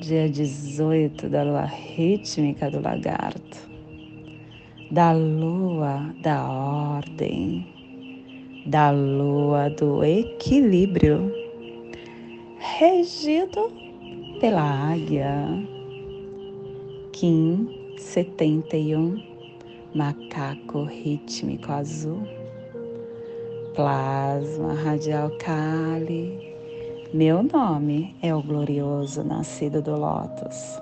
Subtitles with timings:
[0.00, 3.58] dia 18 da lua rítmica do lagarto,
[4.90, 6.48] da lua da
[6.98, 7.66] ordem,
[8.66, 11.32] da lua do equilíbrio,
[12.78, 13.72] regido
[14.40, 15.46] pela águia,
[17.12, 19.22] Kim 71,
[19.94, 22.20] macaco rítmico azul,
[23.74, 26.55] plasma radial Kali
[27.16, 30.78] meu nome é o glorioso nascido do Lótus.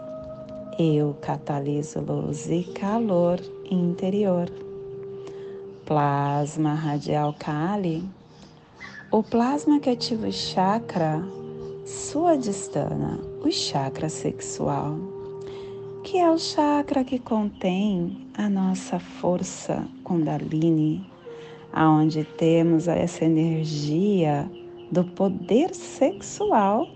[0.77, 3.39] Eu cataliso luz e calor
[3.71, 4.51] interior.
[5.87, 8.03] Plasma radial Kali.
[9.13, 11.23] O plasma que ativa o chakra
[11.87, 14.97] Suadhisthana, o chakra sexual,
[16.03, 21.09] que é o chakra que contém a nossa força Kundalini,
[21.73, 24.51] aonde temos essa energia
[24.91, 26.89] do poder sexual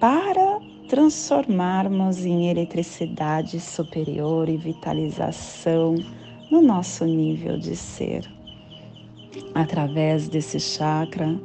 [0.00, 5.94] para transformarmos em eletricidade superior e vitalização
[6.50, 8.30] no nosso nível de ser.
[9.54, 11.38] Através desse chakra,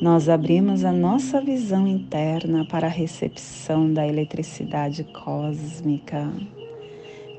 [0.00, 6.28] nós abrimos a nossa visão interna para a recepção da eletricidade cósmica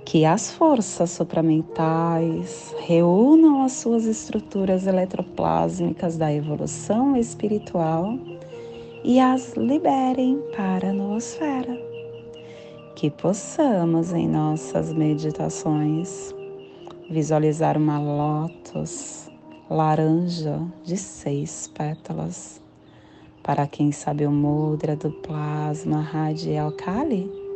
[0.09, 8.17] que as forças supramentais reúnam as suas estruturas eletroplásmicas da evolução espiritual
[9.03, 11.79] e as liberem para a noosfera.
[12.95, 16.33] Que possamos em nossas meditações
[17.07, 19.29] visualizar uma lótus
[19.69, 22.59] laranja de seis pétalas.
[23.43, 27.48] Para quem sabe o mudra do plasma radial Kali,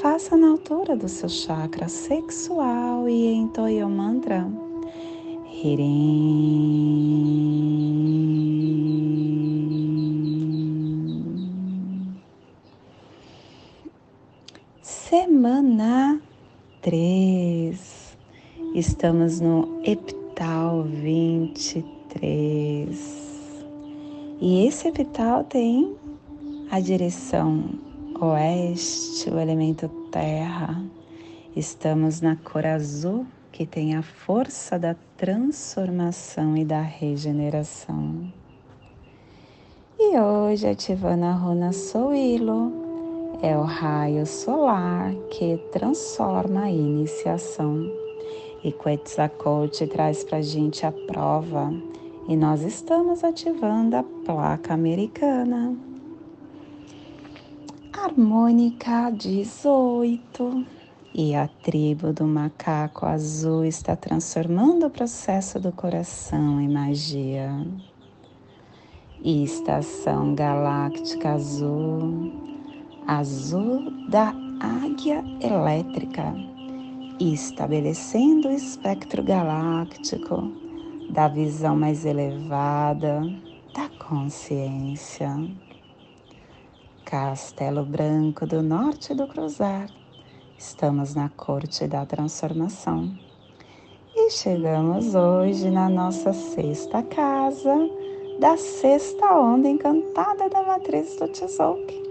[0.00, 4.44] Faça na altura do seu chakra sexual e entoie o mantra.
[14.82, 16.20] Semana
[16.80, 18.16] 3.
[18.74, 23.22] Estamos no epital 23.
[24.40, 25.94] E esse epital tem
[26.70, 27.91] a direção
[28.24, 30.80] oeste, o elemento terra.
[31.56, 38.32] Estamos na cor azul, que tem a força da transformação e da regeneração.
[39.98, 42.72] E hoje, ativando a runa Soilo,
[43.42, 47.90] é o raio solar que transforma a iniciação.
[48.62, 51.74] E Quetzalcoatl traz para gente a prova,
[52.28, 55.76] e nós estamos ativando a placa americana
[58.04, 60.66] harmônica 18.
[61.14, 67.64] E a tribo do macaco azul está transformando o processo do coração em magia.
[69.22, 72.32] E estação galáctica azul,
[73.06, 76.34] azul da águia elétrica,
[77.20, 80.50] estabelecendo o espectro galáctico
[81.08, 83.22] da visão mais elevada
[83.72, 85.30] da consciência.
[87.12, 89.86] Castelo Branco do Norte do Cruzar.
[90.56, 93.12] Estamos na corte da transformação.
[94.16, 97.76] E chegamos hoje na nossa sexta casa
[98.40, 102.02] da sexta onda encantada da matriz do Tzolk'in,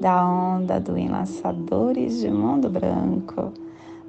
[0.00, 3.52] da onda do Enlaçadores de Mundo Branco,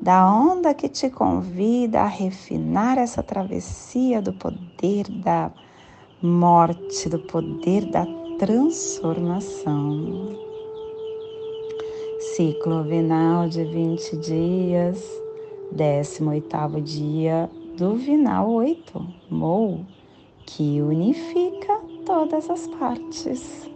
[0.01, 5.51] da onda que te convida a refinar essa travessia do poder da
[6.19, 10.35] morte, do poder da transformação.
[12.35, 15.21] Ciclo vinal de 20 dias,
[15.71, 19.86] 18 dia do vinal 8, Mou,
[20.48, 23.69] que unifica todas as partes.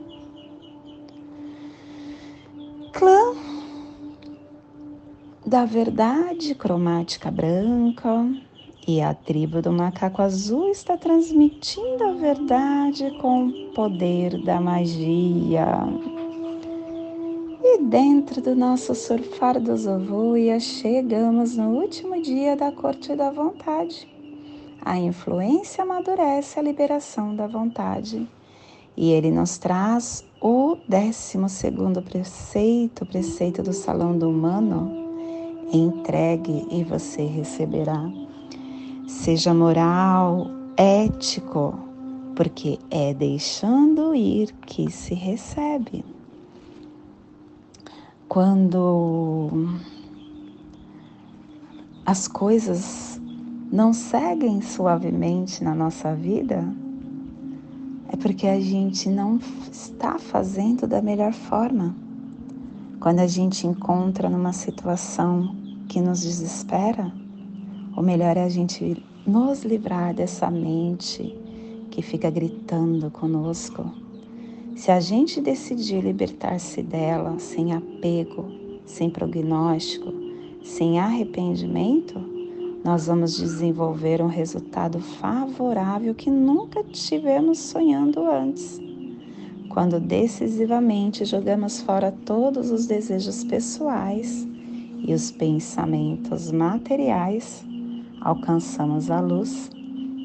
[2.92, 3.36] Clã
[5.46, 8.28] da verdade cromática branca,
[8.88, 15.66] e a tribo do macaco azul está transmitindo a verdade com o poder da magia.
[17.64, 24.08] E dentro do nosso surfar dos ovuia, chegamos no último dia da corte da vontade.
[24.82, 28.28] A influência amadurece a liberação da vontade.
[28.96, 35.04] E ele nos traz o décimo segundo preceito, preceito do salão do humano.
[35.74, 38.25] Entregue e você receberá.
[39.08, 41.78] Seja moral, ético,
[42.36, 46.04] porque é deixando ir que se recebe.
[48.28, 49.78] Quando
[52.04, 53.22] as coisas
[53.72, 56.68] não seguem suavemente na nossa vida,
[58.12, 59.40] é porque a gente não
[59.72, 61.96] está fazendo da melhor forma.
[63.00, 65.56] Quando a gente encontra numa situação
[65.88, 67.14] que nos desespera,
[67.96, 71.34] o melhor é a gente nos livrar dessa mente
[71.90, 73.90] que fica gritando conosco.
[74.76, 78.52] Se a gente decidir libertar-se dela sem apego,
[78.86, 80.14] sem prognóstico,
[80.62, 82.20] sem arrependimento,
[82.84, 88.80] nós vamos desenvolver um resultado favorável que nunca tivemos sonhando antes.
[89.70, 94.46] Quando decisivamente jogamos fora todos os desejos pessoais
[95.00, 97.66] e os pensamentos materiais,
[98.26, 99.70] alcançamos a luz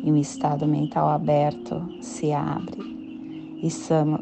[0.02, 2.80] e um estado mental aberto se abre
[3.62, 3.68] e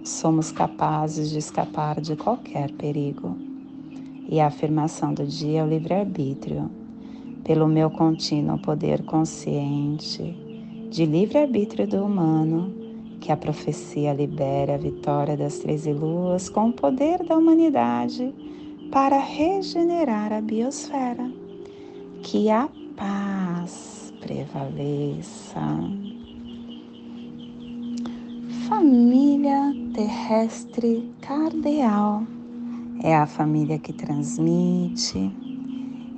[0.04, 3.36] somos capazes de escapar de qualquer perigo.
[4.28, 6.68] E a afirmação do dia é o livre-arbítrio
[7.44, 10.36] pelo meu contínuo poder consciente
[10.90, 12.74] de livre-arbítrio do humano,
[13.20, 18.34] que a profecia libera a vitória das treze luas com o poder da humanidade
[18.90, 21.30] para regenerar a biosfera.
[22.22, 25.60] Que a paz prevaleça.
[28.68, 32.24] Família terrestre cardeal
[33.02, 35.32] é a família que transmite,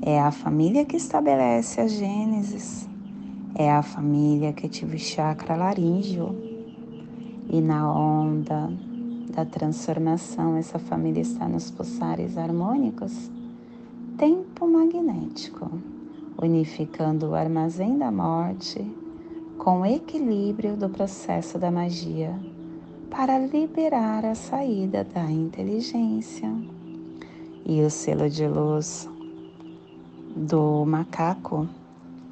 [0.02, 2.88] é a família que estabelece a Gênesis.
[3.54, 6.34] É a família que ativa o chakra laríngeo.
[7.48, 8.72] E na onda
[9.34, 13.30] da transformação, essa família está nos pulsares harmônicos.
[14.16, 15.70] Tempo magnético,
[16.42, 18.84] unificando o armazém da morte
[19.58, 22.34] com o equilíbrio do processo da magia
[23.10, 26.50] para liberar a saída da inteligência.
[27.66, 29.08] E o selo de luz
[30.34, 31.68] do macaco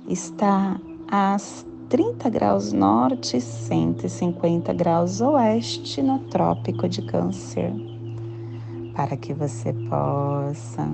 [0.09, 0.81] está
[1.11, 7.73] às 30 graus norte e 150 graus oeste no Trópico de Câncer,
[8.95, 10.89] para que você possa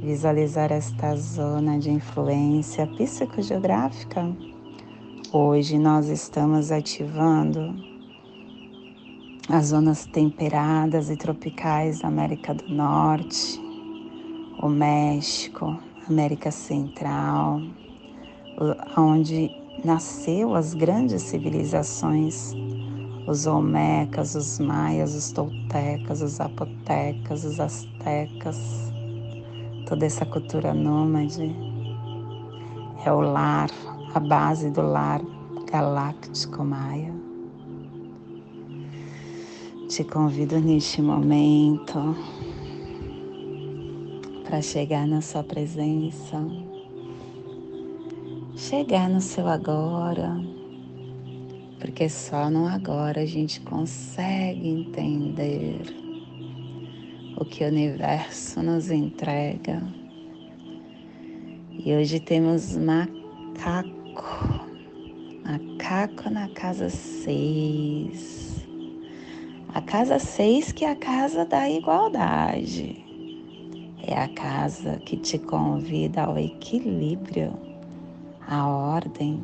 [0.00, 4.30] visualizar esta zona de influência psicogeográfica.
[5.32, 7.74] Hoje nós estamos ativando
[9.48, 13.60] as zonas temperadas e tropicais da América do Norte,
[14.62, 15.78] o México,
[16.08, 17.60] América Central,
[18.96, 19.50] onde
[19.84, 22.52] nasceu as grandes civilizações,
[23.26, 28.56] os olmecas, os maias, os toltecas, os zapotecas, os astecas,
[29.86, 31.54] toda essa cultura nômade.
[33.04, 33.70] É o lar,
[34.12, 35.20] a base do lar
[35.70, 37.14] galáctico maia.
[39.88, 42.16] Te convido neste momento
[44.44, 46.44] para chegar na Sua presença,
[48.56, 50.36] chegar no seu agora,
[51.78, 56.05] porque só no agora a gente consegue entender
[57.36, 59.82] o que o universo nos entrega.
[61.70, 64.64] E hoje temos macaco,
[65.44, 68.66] macaco na casa 6.
[69.74, 73.04] A casa 6 que é a casa da igualdade
[74.02, 77.52] é a casa que te convida ao equilíbrio,
[78.46, 79.42] à ordem.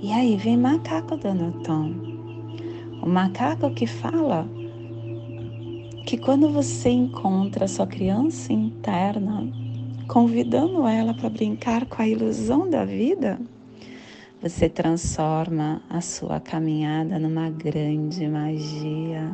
[0.00, 1.92] E aí vem macaco dando tom.
[3.02, 4.48] O macaco que fala
[6.06, 9.48] que quando você encontra a sua criança interna,
[10.06, 13.38] convidando ela para brincar com a ilusão da vida,
[14.42, 19.30] você transforma a sua caminhada numa grande magia.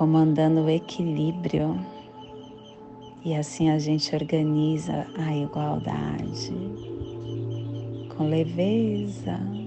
[0.00, 1.78] comandando o equilíbrio
[3.22, 6.54] e assim a gente organiza a igualdade
[8.16, 9.59] com leveza.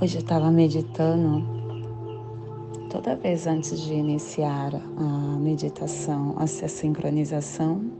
[0.00, 1.44] Hoje eu estava meditando
[2.90, 7.90] toda vez antes de iniciar a meditação, a sincronização,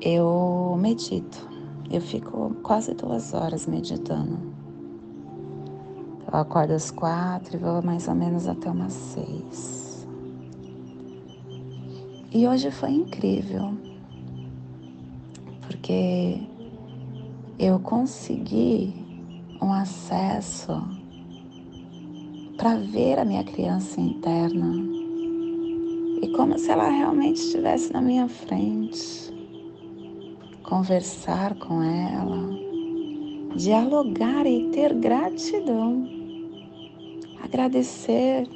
[0.00, 1.48] eu medito.
[1.90, 4.38] Eu fico quase duas horas meditando.
[6.30, 10.06] Eu acordo às quatro e vou mais ou menos até umas seis.
[12.32, 13.72] E hoje foi incrível.
[15.62, 16.40] porque
[17.58, 19.05] eu consegui
[19.60, 20.82] um acesso
[22.56, 24.74] para ver a minha criança interna.
[26.22, 29.32] E como se ela realmente estivesse na minha frente,
[30.62, 32.48] conversar com ela,
[33.54, 36.08] dialogar e ter gratidão,
[37.42, 38.48] agradecer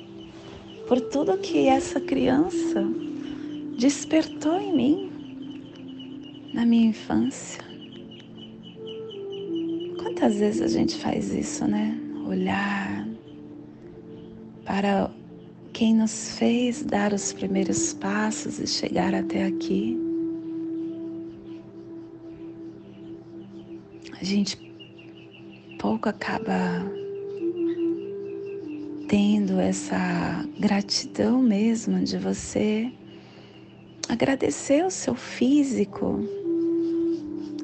[0.88, 2.84] por tudo que essa criança
[3.78, 5.12] despertou em mim
[6.52, 7.69] na minha infância.
[10.20, 11.98] Quantas vezes a gente faz isso, né?
[12.26, 13.08] Olhar
[14.66, 15.10] para
[15.72, 19.98] quem nos fez dar os primeiros passos e chegar até aqui.
[24.20, 24.58] A gente
[25.78, 26.84] pouco acaba
[29.08, 32.92] tendo essa gratidão mesmo de você
[34.06, 36.20] agradecer o seu físico,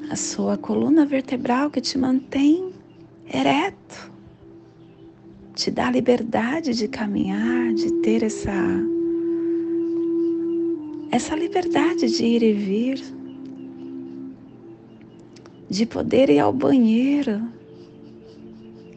[0.09, 2.71] a sua coluna vertebral que te mantém
[3.31, 4.11] ereto,
[5.53, 8.53] te dá liberdade de caminhar, de ter essa
[11.11, 13.03] essa liberdade de ir e vir,
[15.69, 17.41] de poder ir ao banheiro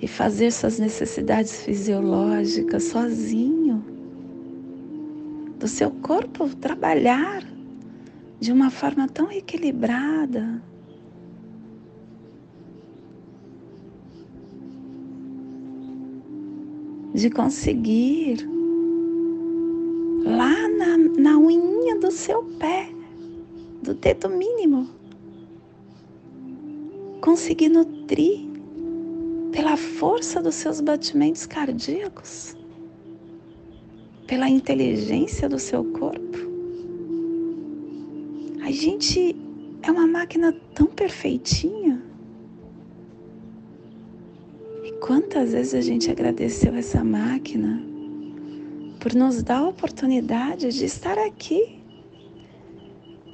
[0.03, 3.85] e fazer suas necessidades fisiológicas sozinho,
[5.59, 7.45] do seu corpo trabalhar
[8.41, 10.63] de uma forma tão equilibrada.
[17.15, 18.49] De conseguir
[20.25, 22.89] lá na, na unha do seu pé,
[23.83, 24.89] do dedo mínimo,
[27.21, 28.49] conseguir nutrir
[29.53, 32.57] pela força dos seus batimentos cardíacos,
[34.27, 36.39] pela inteligência do seu corpo.
[38.63, 39.35] A gente
[39.83, 42.10] é uma máquina tão perfeitinha.
[45.01, 47.83] Quantas vezes a gente agradeceu essa máquina
[49.01, 51.83] por nos dar a oportunidade de estar aqui,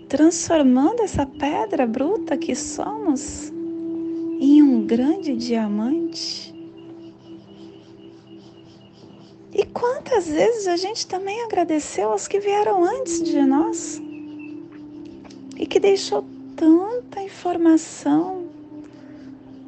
[0.09, 3.51] transformando essa pedra bruta que somos
[4.41, 6.55] em um grande diamante.
[9.53, 14.01] E quantas vezes a gente também agradeceu aos que vieram antes de nós?
[15.57, 18.46] e que deixou tanta informação,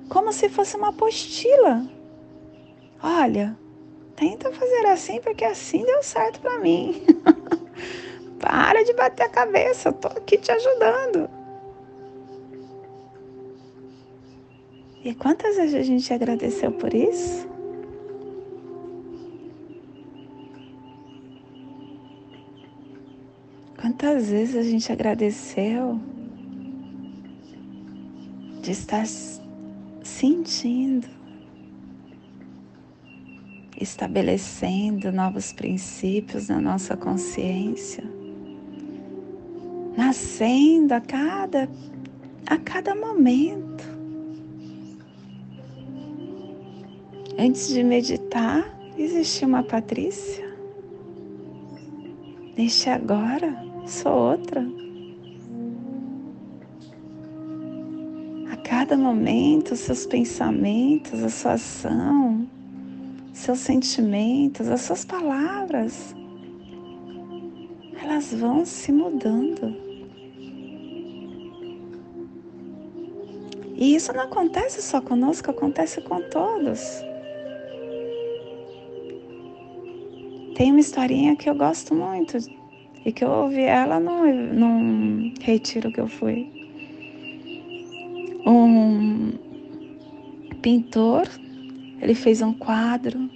[0.09, 1.87] como se fosse uma apostila.
[3.03, 3.57] Olha,
[4.17, 7.03] tenta fazer assim porque assim deu certo para mim.
[8.41, 11.29] Para de bater a cabeça, tô aqui te ajudando.
[15.05, 17.49] E quantas vezes a gente agradeceu por isso?
[23.81, 26.01] Quantas vezes a gente agradeceu
[28.61, 29.07] de estar
[30.19, 31.07] sentindo,
[33.81, 38.03] estabelecendo novos princípios na nossa consciência,
[39.97, 41.69] nascendo a cada
[42.49, 43.85] a cada momento.
[47.39, 50.49] Antes de meditar, existia uma Patrícia.
[52.57, 53.55] Neste agora,
[53.87, 54.88] sou outra.
[58.79, 62.49] Cada momento, seus pensamentos, a sua ação,
[63.33, 66.15] seus sentimentos, as suas palavras,
[68.01, 69.77] elas vão se mudando.
[73.75, 77.03] E isso não acontece só conosco, acontece com todos.
[80.55, 82.39] Tem uma historinha que eu gosto muito
[83.05, 86.58] e que eu ouvi ela num, num retiro que eu fui.
[88.49, 89.33] Um
[90.63, 91.29] pintor,
[92.01, 93.29] ele fez um quadro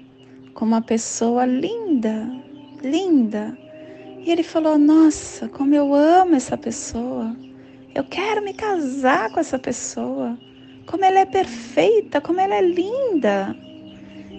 [0.54, 2.26] com uma pessoa linda,
[2.82, 3.54] linda.
[4.24, 7.36] E ele falou: Nossa, como eu amo essa pessoa.
[7.94, 10.38] Eu quero me casar com essa pessoa.
[10.86, 13.54] Como ela é perfeita, como ela é linda.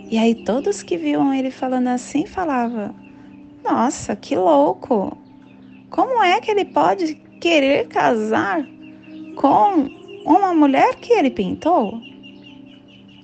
[0.09, 2.95] E aí todos que viam ele falando assim falavam:
[3.63, 5.15] Nossa, que louco!
[5.91, 8.65] Como é que ele pode querer casar
[9.35, 12.01] com uma mulher que ele pintou?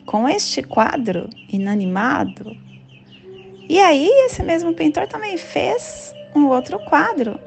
[0.06, 2.58] Com este quadro inanimado?
[3.68, 7.40] E aí, esse mesmo pintor também fez um outro quadro,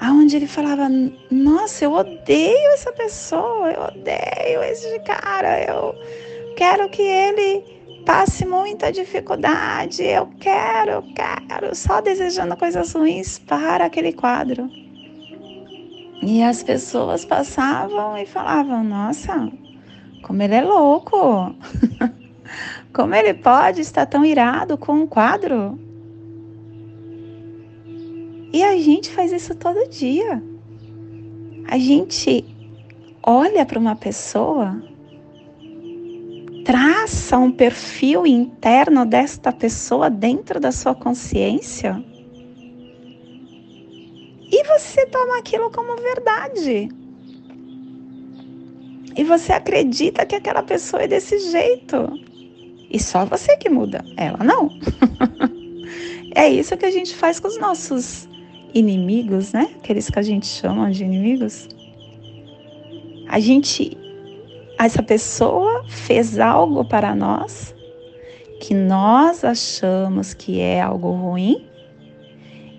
[0.00, 0.88] aonde ele falava:
[1.30, 5.94] Nossa, eu odeio essa pessoa, eu odeio esse cara, eu
[6.56, 7.64] quero que ele
[8.06, 14.83] passe muita dificuldade, eu quero, eu quero, só desejando coisas ruins para aquele quadro.
[16.22, 19.50] E as pessoas passavam e falavam: Nossa,
[20.22, 21.54] como ele é louco!
[22.92, 25.76] Como ele pode estar tão irado com um quadro?
[28.52, 30.40] E a gente faz isso todo dia.
[31.66, 32.44] A gente
[33.20, 34.80] olha para uma pessoa,
[36.64, 42.00] traça um perfil interno desta pessoa dentro da sua consciência
[45.14, 46.88] toma aquilo como verdade.
[49.16, 52.18] E você acredita que aquela pessoa é desse jeito.
[52.90, 54.68] E só você que muda, ela não.
[56.34, 58.28] é isso que a gente faz com os nossos
[58.74, 59.72] inimigos, né?
[59.76, 61.68] Aqueles que a gente chama de inimigos.
[63.28, 63.96] A gente,
[64.80, 67.72] essa pessoa fez algo para nós
[68.60, 71.68] que nós achamos que é algo ruim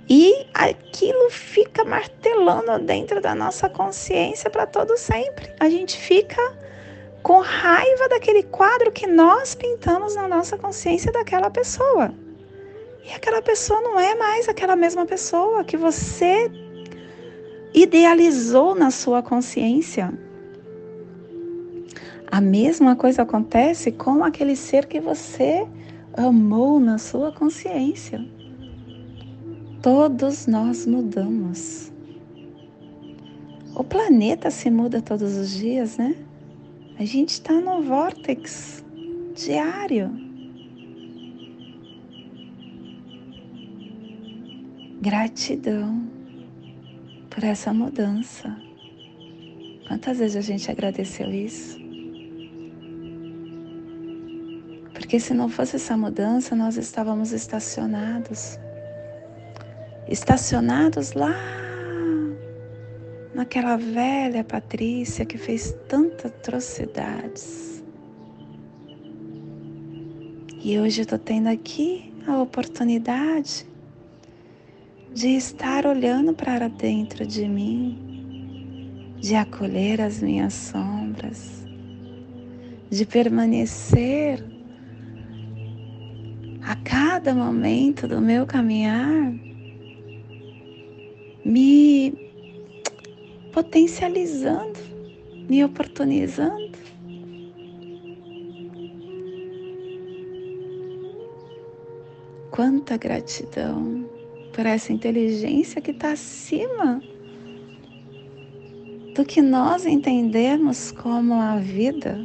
[0.07, 5.51] e aquilo fica martelando dentro da nossa consciência para todo sempre.
[5.59, 6.41] A gente fica
[7.23, 12.13] com raiva daquele quadro que nós pintamos na nossa consciência daquela pessoa.
[13.03, 16.51] E aquela pessoa não é mais aquela mesma pessoa que você
[17.73, 20.13] idealizou na sua consciência.
[22.31, 25.67] A mesma coisa acontece com aquele ser que você
[26.13, 28.34] amou na sua consciência.
[29.85, 31.93] Todos nós mudamos.
[33.75, 36.15] O planeta se muda todos os dias, né?
[36.97, 38.83] A gente está no vórtex
[39.35, 40.09] diário.
[45.01, 46.09] Gratidão
[47.29, 48.57] por essa mudança.
[49.87, 51.77] Quantas vezes a gente agradeceu isso?
[54.95, 58.64] Porque se não fosse essa mudança, nós estávamos estacionados.
[60.07, 61.35] Estacionados lá
[63.33, 67.83] naquela velha Patrícia que fez tantas atrocidades.
[70.63, 73.65] E hoje eu estou tendo aqui a oportunidade
[75.13, 81.65] de estar olhando para dentro de mim, de acolher as minhas sombras,
[82.89, 84.43] de permanecer
[86.61, 89.44] a cada momento do meu caminhar,
[91.45, 92.11] me
[93.53, 94.79] potencializando,
[95.47, 96.75] me oportunizando.
[102.49, 104.09] Quanta gratidão
[104.53, 107.01] por essa inteligência que está acima
[109.13, 112.17] do que nós entendemos como a vida.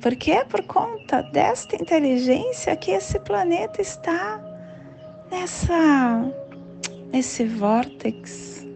[0.00, 4.40] Porque é por conta desta inteligência que esse planeta está
[5.30, 6.32] nessa
[7.12, 8.66] nesse vórtex,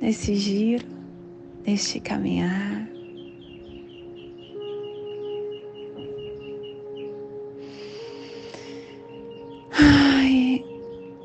[0.00, 0.86] nesse giro,
[1.66, 2.82] neste caminhar.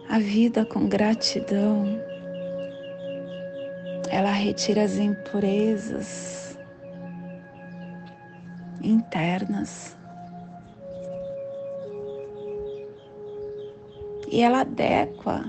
[0.09, 1.85] a vida com gratidão,
[4.09, 6.57] ela retira as impurezas
[8.81, 9.96] internas
[14.29, 15.45] e ela adequa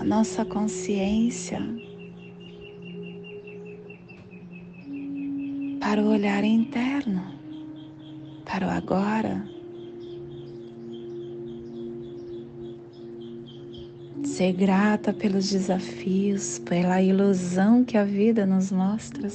[0.00, 1.60] a nossa consciência
[5.80, 7.24] para o olhar interno,
[8.44, 9.46] para o agora.
[14.24, 19.26] ser grata pelos desafios, pela ilusão que a vida nos mostra.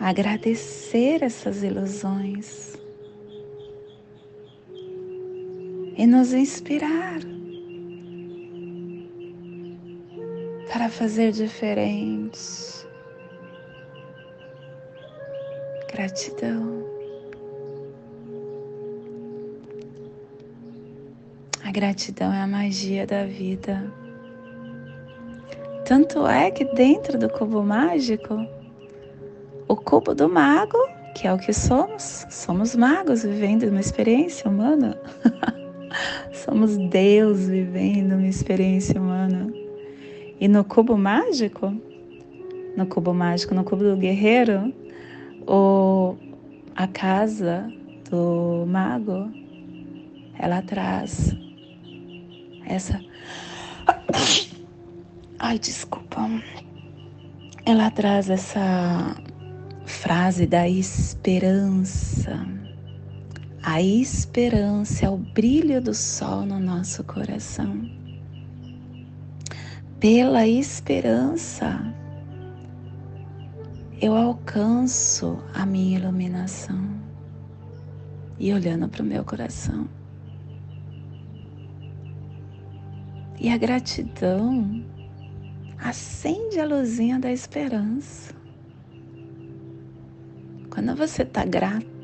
[0.00, 2.67] Agradecer essas ilusões
[5.98, 7.18] e nos inspirar
[10.72, 12.86] para fazer diferente.
[15.92, 16.86] Gratidão.
[21.64, 23.92] A gratidão é a magia da vida.
[25.84, 28.46] Tanto é que dentro do cubo mágico,
[29.66, 30.78] o cubo do mago,
[31.16, 34.96] que é o que somos, somos magos vivendo uma experiência humana.
[36.32, 39.52] somos Deus vivendo uma experiência humana.
[40.40, 41.74] E no cubo mágico,
[42.76, 44.72] no cubo mágico, no cubo do guerreiro,
[45.46, 46.16] o,
[46.76, 47.72] a casa
[48.08, 49.30] do mago,
[50.38, 51.34] ela traz
[52.66, 53.00] essa.
[55.40, 56.28] Ai, desculpa.
[57.66, 59.16] Ela traz essa
[59.84, 62.57] frase da esperança.
[63.70, 67.86] A esperança é o brilho do sol no nosso coração.
[70.00, 71.78] pela esperança,
[74.00, 76.82] eu alcanço a minha iluminação.
[78.38, 79.86] E olhando para o meu coração.
[83.38, 84.82] E a gratidão
[85.76, 88.34] acende a luzinha da esperança.
[90.70, 91.97] Quando você está grata,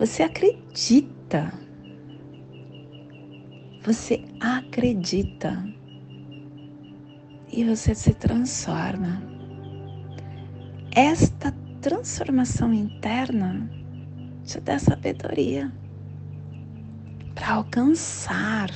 [0.00, 1.52] você acredita.
[3.84, 5.62] Você acredita.
[7.52, 9.22] E você se transforma.
[10.92, 13.70] Esta transformação interna
[14.42, 15.70] te dá sabedoria
[17.34, 18.70] para alcançar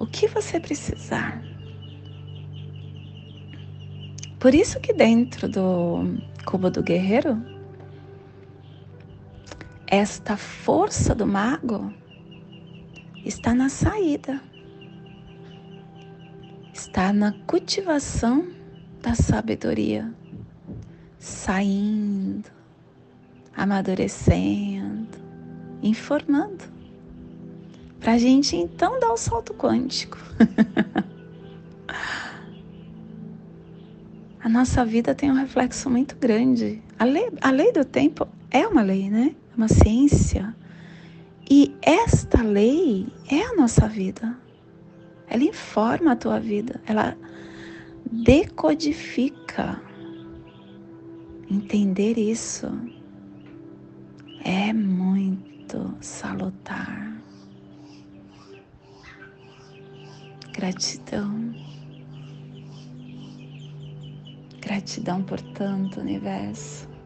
[0.00, 1.42] o que você precisar.
[4.38, 7.57] Por isso que dentro do cubo do guerreiro,
[9.90, 11.90] esta força do mago
[13.24, 14.38] está na saída,
[16.74, 18.48] está na cultivação
[19.00, 20.12] da sabedoria,
[21.18, 22.50] saindo,
[23.56, 25.18] amadurecendo,
[25.82, 26.64] informando,
[27.98, 30.18] para a gente então dar o salto quântico.
[34.38, 36.82] a nossa vida tem um reflexo muito grande.
[36.98, 39.34] A lei, a lei do tempo é uma lei, né?
[39.58, 40.56] Uma ciência.
[41.50, 44.38] E esta lei é a nossa vida.
[45.26, 47.18] Ela informa a tua vida, ela
[48.10, 49.82] decodifica.
[51.50, 52.68] Entender isso
[54.44, 57.20] é muito salutar.
[60.52, 61.54] Gratidão.
[64.60, 66.97] Gratidão por tanto, universo.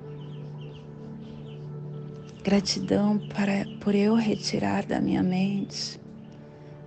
[2.44, 6.00] Gratidão para, por eu retirar da minha mente,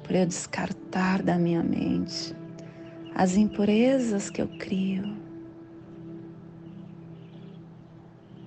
[0.03, 2.35] por eu descartar da minha mente
[3.15, 5.15] as impurezas que eu crio.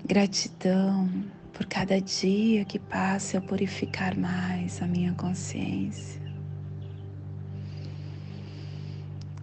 [0.04, 1.08] Gratidão
[1.54, 6.20] por cada dia que passa eu purificar mais a minha consciência.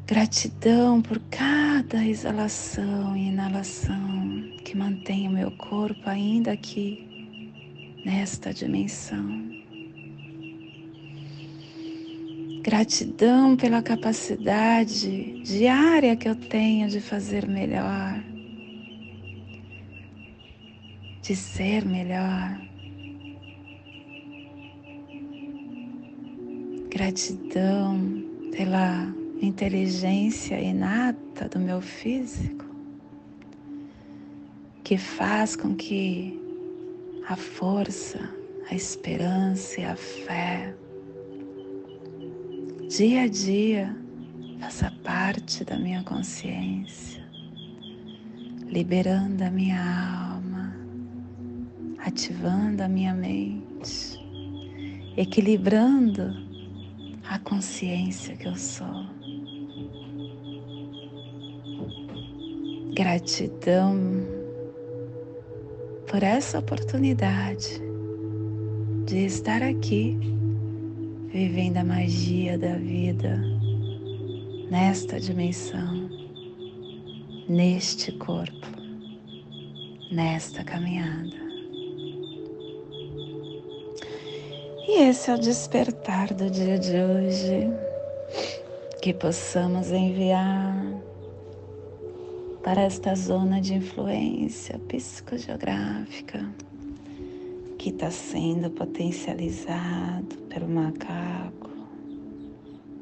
[0.06, 7.15] Gratidão por cada exalação e inalação que mantém o meu corpo ainda aqui,
[8.06, 9.44] nesta dimensão.
[12.62, 18.24] Gratidão pela capacidade diária que eu tenho de fazer melhor,
[21.22, 22.62] de ser melhor.
[26.90, 32.66] Gratidão pela inteligência inata do meu físico,
[34.84, 36.45] que faz com que
[37.28, 38.30] a força,
[38.70, 40.76] a esperança e a fé,
[42.88, 43.98] dia a dia,
[44.60, 47.24] faça parte da minha consciência,
[48.68, 50.76] liberando a minha alma,
[51.98, 54.20] ativando a minha mente,
[55.18, 56.32] equilibrando
[57.28, 59.04] a consciência que eu sou.
[62.94, 64.45] Gratidão
[66.16, 67.82] por essa oportunidade
[69.06, 70.18] de estar aqui,
[71.28, 73.38] vivendo a magia da vida
[74.72, 76.10] nesta dimensão,
[77.50, 78.66] neste corpo,
[80.10, 81.36] nesta caminhada.
[84.88, 87.70] E esse é o despertar do dia de hoje,
[89.02, 90.82] que possamos enviar
[92.66, 96.52] para esta zona de influência psicogeográfica
[97.78, 101.70] que está sendo potencializado pelo macaco,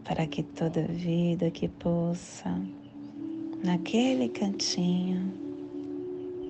[0.04, 2.62] para que toda vida que possa,
[3.64, 5.32] naquele cantinho,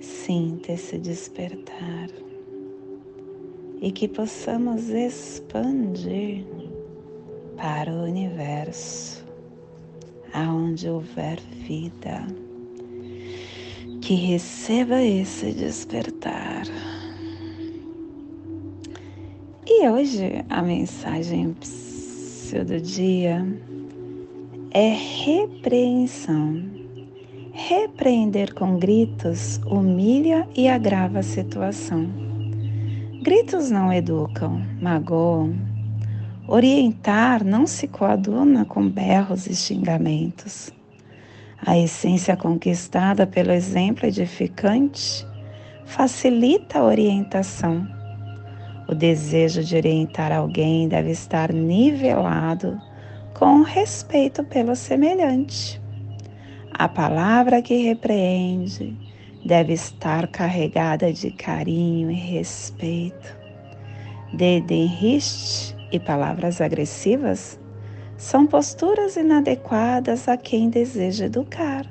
[0.02, 2.10] sinta esse despertar.
[3.80, 6.48] E que possamos expandir
[7.56, 9.24] para o universo,
[10.34, 12.26] aonde houver vida
[14.04, 16.64] que receba esse despertar.
[19.66, 21.56] E hoje a mensagem
[22.68, 23.48] do dia
[24.72, 26.62] é repreensão.
[27.54, 32.06] Repreender com gritos humilha e agrava a situação.
[33.22, 35.56] Gritos não educam, magoam.
[36.46, 40.74] Orientar não se coaduna com berros e xingamentos.
[41.66, 45.26] A essência conquistada pelo exemplo edificante
[45.86, 47.88] facilita a orientação.
[48.90, 52.78] O desejo de orientar alguém deve estar nivelado
[53.34, 55.82] com respeito pelo semelhante.
[56.74, 58.98] A palavra que repreende
[59.46, 63.38] deve estar carregada de carinho e respeito.
[64.34, 67.58] Dedenriste e palavras agressivas
[68.18, 71.86] são posturas inadequadas a quem deseja educar.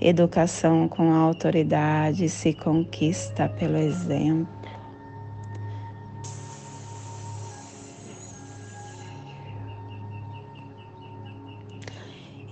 [0.00, 4.58] Educação com autoridade se conquista pelo exemplo.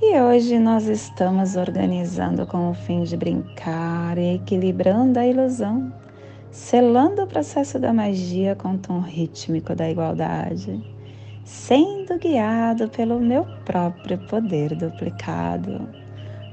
[0.03, 5.93] E hoje nós estamos organizando com o fim de brincar e equilibrando a ilusão,
[6.51, 10.81] selando o processo da magia com o tom rítmico da igualdade,
[11.47, 15.89] sendo guiado pelo meu próprio poder duplicado.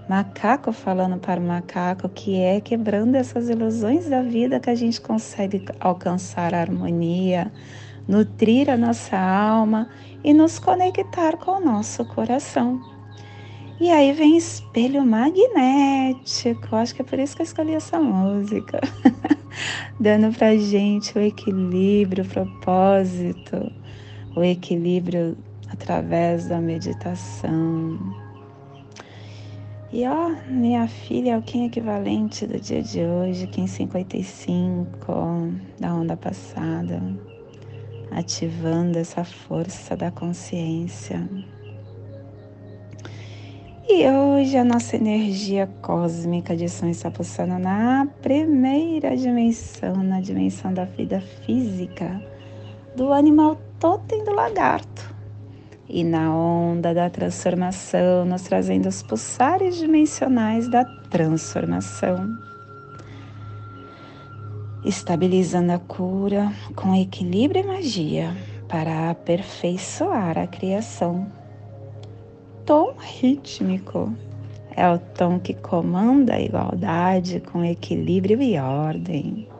[0.07, 5.01] Macaco falando para o macaco que é quebrando essas ilusões da vida que a gente
[5.01, 7.51] consegue alcançar a harmonia,
[8.07, 9.89] nutrir a nossa alma
[10.23, 12.79] e nos conectar com o nosso coração.
[13.81, 16.75] E aí vem espelho magnético.
[16.75, 18.79] Acho que é por isso que eu escolhi essa música.
[19.99, 23.71] Dando pra gente o equilíbrio, o propósito,
[24.35, 25.37] o equilíbrio
[25.69, 27.99] através da meditação.
[29.91, 34.87] E ó, minha filha é o Kim equivalente do dia de hoje, Kim 55,
[35.79, 36.99] da onda passada,
[38.09, 41.29] ativando essa força da consciência.
[43.87, 50.73] E hoje a nossa energia cósmica de som está pulsando na primeira dimensão, na dimensão
[50.73, 52.19] da vida física,
[52.95, 55.13] do animal totem do lagarto.
[55.89, 62.33] E na onda da transformação, nos trazendo os pulsares dimensionais da transformação.
[64.85, 68.33] Estabilizando a cura com equilíbrio e magia
[68.69, 71.29] para aperfeiçoar a criação
[72.65, 74.13] tom rítmico.
[74.77, 79.52] É o tom que comanda a igualdade com equilíbrio e ordem.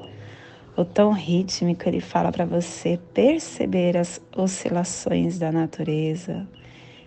[0.75, 6.47] O tom rítmico ele fala para você perceber as oscilações da natureza,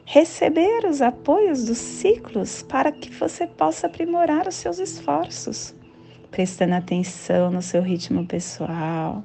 [0.04, 5.74] receber os apoios dos ciclos para que você possa aprimorar os seus esforços,
[6.30, 9.24] prestando atenção no seu ritmo pessoal,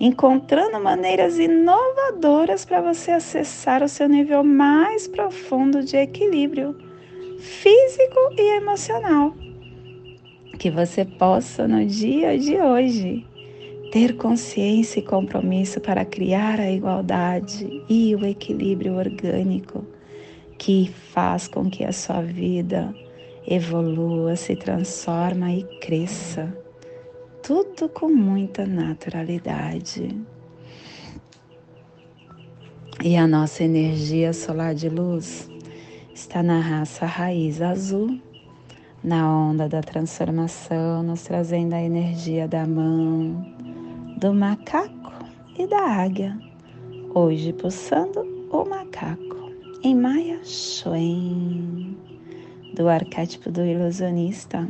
[0.00, 6.74] encontrando maneiras inovadoras para você acessar o seu nível mais profundo de equilíbrio
[7.38, 9.34] físico e emocional.
[10.58, 13.26] Que você possa no dia de hoje
[13.90, 19.84] ter consciência e compromisso para criar a igualdade e o equilíbrio orgânico
[20.58, 22.94] que faz com que a sua vida
[23.46, 26.52] evolua, se transforma e cresça
[27.46, 30.20] tudo com muita naturalidade.
[33.04, 35.48] E a nossa energia solar de luz
[36.12, 38.18] está na raça raiz azul,
[39.04, 43.55] na onda da transformação, nos trazendo a energia da mão,
[44.16, 45.12] do macaco
[45.58, 46.36] e da águia.
[47.14, 49.52] Hoje pulsando o macaco
[49.82, 51.96] em Maya Shuen,
[52.74, 54.68] do arquétipo do ilusionista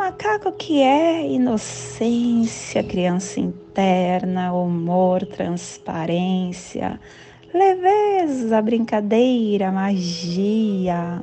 [0.00, 6.98] macaco que é inocência, criança interna, humor, transparência,
[7.52, 11.20] leveza, brincadeira, magia.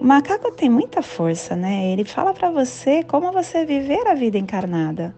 [0.00, 1.88] O macaco tem muita força, né?
[1.88, 5.12] Ele fala para você como você viver a vida encarnada.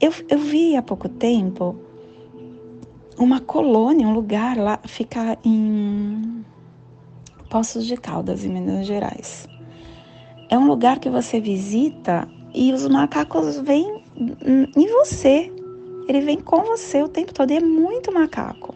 [0.00, 1.76] Eu, eu vi há pouco tempo
[3.18, 6.44] uma colônia, um lugar lá, ficar em
[7.50, 9.48] Poços de Caldas, em Minas Gerais
[10.48, 14.02] é um lugar que você visita e os macacos vêm
[14.76, 15.52] em você.
[16.08, 18.74] Ele vem com você o tempo todo e é muito macaco.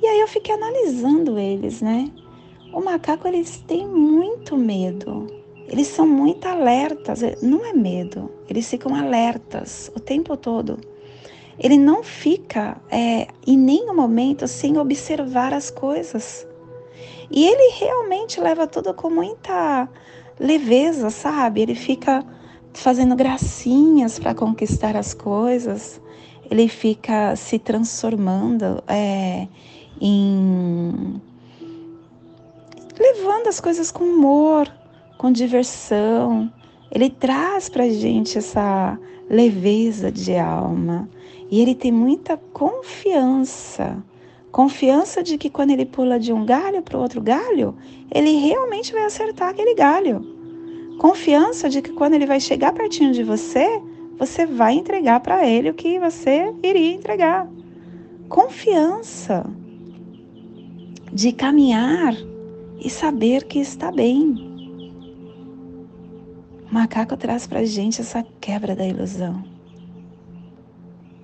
[0.00, 2.10] E aí eu fiquei analisando eles, né?
[2.72, 5.26] O macaco eles têm muito medo.
[5.68, 7.20] Eles são muito alertas.
[7.42, 8.30] Não é medo.
[8.48, 10.78] Eles ficam alertas o tempo todo.
[11.58, 16.46] Ele não fica é, em nenhum momento sem observar as coisas.
[17.30, 19.88] E ele realmente leva tudo com muita
[20.38, 21.60] leveza, sabe?
[21.60, 22.24] Ele fica
[22.72, 26.00] fazendo gracinhas para conquistar as coisas,
[26.50, 29.48] ele fica se transformando é,
[30.00, 31.20] em.
[32.98, 34.70] levando as coisas com humor,
[35.18, 36.50] com diversão.
[36.90, 41.06] Ele traz para gente essa leveza de alma
[41.50, 44.02] e ele tem muita confiança
[44.50, 47.76] Confiança de que quando ele pula de um galho para o outro galho,
[48.12, 50.24] ele realmente vai acertar aquele galho.
[50.98, 53.80] Confiança de que quando ele vai chegar pertinho de você,
[54.18, 57.48] você vai entregar para ele o que você iria entregar.
[58.28, 59.44] Confiança.
[61.12, 62.14] de caminhar
[62.78, 64.47] e saber que está bem.
[66.70, 69.42] O macaco traz para a gente essa quebra da ilusão.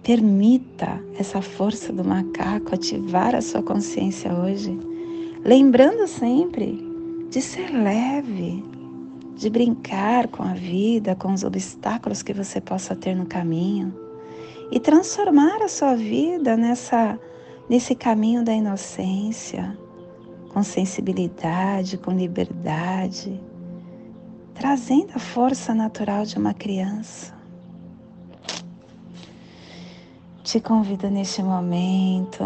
[0.03, 4.79] Permita essa força do macaco ativar a sua consciência hoje,
[5.45, 6.83] lembrando sempre
[7.29, 8.65] de ser leve,
[9.37, 13.95] de brincar com a vida, com os obstáculos que você possa ter no caminho
[14.71, 17.19] e transformar a sua vida nessa
[17.69, 19.77] nesse caminho da inocência,
[20.53, 23.41] com sensibilidade, com liberdade,
[24.55, 27.35] trazendo a força natural de uma criança.
[30.43, 32.45] Te convido neste momento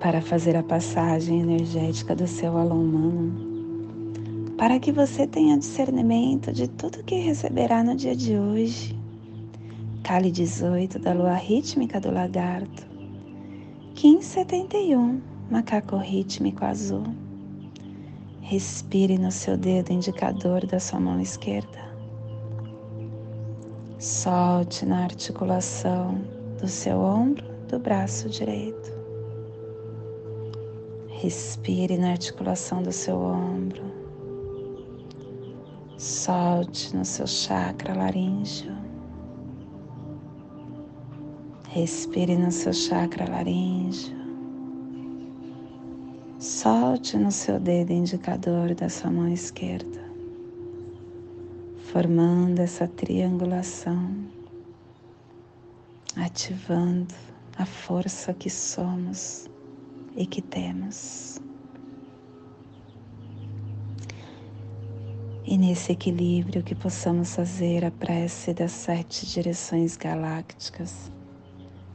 [0.00, 6.68] para fazer a passagem energética do seu alô humano, para que você tenha discernimento de
[6.68, 8.98] tudo que receberá no dia de hoje.
[10.02, 12.84] Cali 18 da lua rítmica do lagarto,
[13.94, 17.04] 1571 macaco rítmico azul.
[18.42, 21.80] Respire no seu dedo indicador da sua mão esquerda.
[23.98, 26.20] Solte na articulação
[26.60, 28.90] do seu ombro do braço direito.
[31.08, 33.82] Respire na articulação do seu ombro.
[35.96, 38.76] Solte no seu chakra laríngeo.
[41.68, 44.21] Respire no seu chakra laríngeo.
[46.42, 50.02] Solte no seu dedo indicador da sua mão esquerda,
[51.92, 54.12] formando essa triangulação,
[56.16, 57.14] ativando
[57.56, 59.48] a força que somos
[60.16, 61.40] e que temos.
[65.46, 71.08] E nesse equilíbrio que possamos fazer a prece das sete direções galácticas,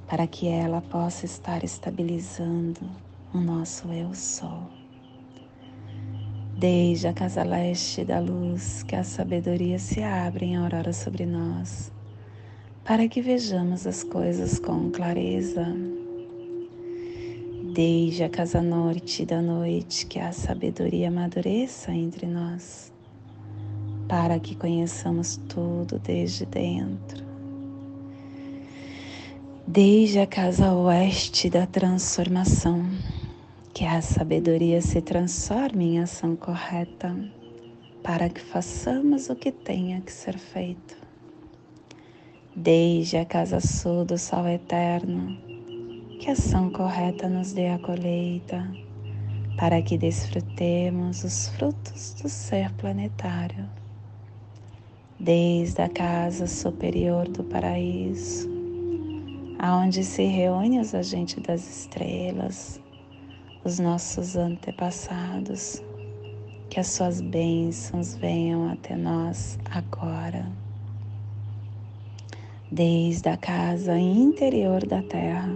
[0.08, 4.64] para que ela possa estar estabilizando o nosso eu sou.
[6.58, 11.92] Desde a casa leste da luz, que a sabedoria se abre em aurora sobre nós,
[12.84, 15.66] para que vejamos as coisas com clareza.
[17.74, 22.92] Desde a casa norte da noite, que a sabedoria amadureça entre nós,
[24.08, 27.28] para que conheçamos tudo desde dentro
[29.68, 32.90] desde a casa oeste da transformação,
[33.78, 37.16] que a sabedoria se transforme em ação correta
[38.02, 40.98] para que façamos o que tenha que ser feito.
[42.56, 45.38] Desde a casa sul do sol eterno,
[46.20, 48.68] que a ação correta nos dê a colheita,
[49.60, 53.70] para que desfrutemos os frutos do ser planetário.
[55.20, 58.50] Desde a casa superior do paraíso,
[59.60, 62.82] aonde se reúnem os agentes das estrelas,
[63.68, 65.84] os nossos antepassados,
[66.70, 70.50] que as suas bênçãos venham até nós agora.
[72.72, 75.54] Desde a casa interior da Terra,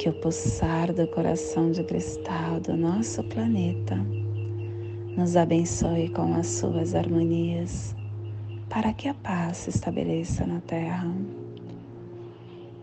[0.00, 3.94] que o pulsar do coração de cristal do nosso planeta
[5.16, 7.94] nos abençoe com as suas harmonias,
[8.68, 11.08] para que a paz se estabeleça na Terra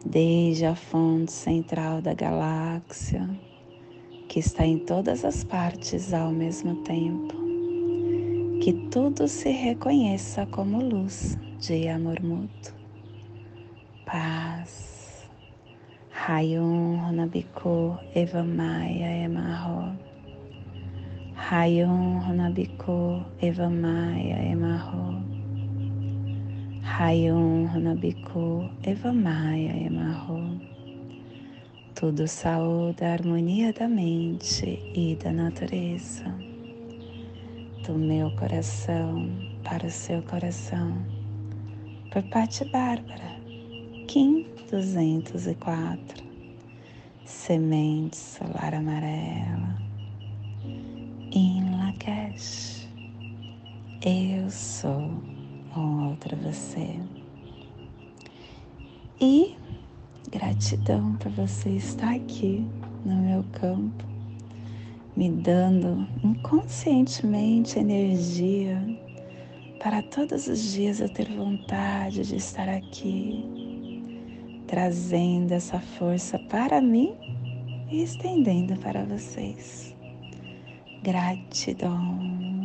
[0.06, 3.30] desde a fonte central da galáxia,
[4.28, 7.36] que está em todas as partes ao mesmo tempo.
[8.62, 12.74] Que tudo se reconheça como luz de amor mútuo.
[14.06, 15.28] Paz.
[16.28, 19.96] Hayum Honabiku Evamaya Emarro.
[21.36, 25.24] Hayum Honabiku Evamaya Emarro.
[26.84, 30.77] Hayum Hanabiku Evamaya Emarro.
[32.00, 36.26] Tudo saúde a harmonia da mente e da natureza.
[37.84, 39.28] Do meu coração
[39.64, 40.96] para o seu coração.
[42.12, 43.40] Por Pati Bárbara,
[44.08, 46.24] Kim 204.
[47.26, 49.82] Semente solar amarela.
[51.32, 52.88] Em Lakesh.
[54.06, 55.20] Eu sou
[55.76, 57.00] outra você.
[59.20, 59.56] E
[60.32, 62.66] gratidão por você estar aqui
[63.06, 64.04] no meu campo,
[65.16, 68.82] me dando inconscientemente energia
[69.82, 74.04] para todos os dias eu ter vontade de estar aqui,
[74.68, 77.16] trazendo essa força para mim
[77.90, 79.96] e estendendo para vocês.
[81.04, 82.57] Gratidão.